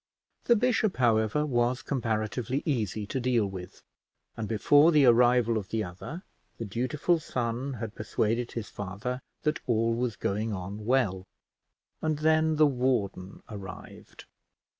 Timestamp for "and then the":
12.01-12.65